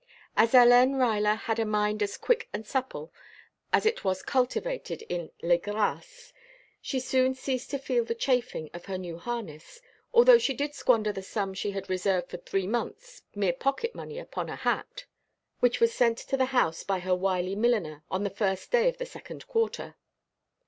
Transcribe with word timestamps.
As 0.35 0.53
Hélène 0.53 0.95
Ruyler 0.95 1.37
had 1.37 1.59
a 1.59 1.63
mind 1.63 2.01
as 2.01 2.17
quick 2.17 2.49
and 2.53 2.65
supple 2.65 3.13
as 3.71 3.85
it 3.85 4.03
was 4.03 4.23
cultivated 4.23 5.03
in 5.09 5.29
les 5.43 5.59
graces, 5.59 6.33
she 6.81 6.99
soon 6.99 7.35
ceased 7.35 7.69
to 7.69 7.77
feel 7.77 8.03
the 8.03 8.15
chafing 8.15 8.71
of 8.73 8.85
her 8.85 8.97
new 8.97 9.19
harness, 9.19 9.79
although 10.11 10.39
she 10.39 10.55
did 10.55 10.73
squander 10.73 11.11
the 11.11 11.21
sum 11.21 11.53
she 11.53 11.69
had 11.69 11.87
reserved 11.87 12.31
for 12.31 12.37
three 12.37 12.65
months 12.65 13.21
mere 13.35 13.53
pocket 13.53 13.93
money 13.93 14.17
upon 14.17 14.49
a 14.49 14.55
hat; 14.55 15.05
which 15.59 15.79
was 15.79 15.93
sent 15.93 16.17
to 16.17 16.35
the 16.35 16.45
house 16.45 16.83
by 16.83 16.97
her 16.97 17.13
wily 17.15 17.53
milliner 17.55 18.03
on 18.09 18.23
the 18.23 18.31
first 18.31 18.71
day 18.71 18.89
of 18.89 18.97
the 18.97 19.05
second 19.05 19.45
quarter. 19.45 19.97